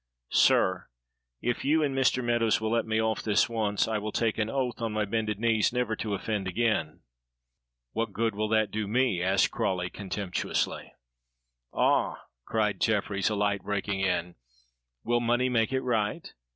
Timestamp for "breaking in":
13.61-14.33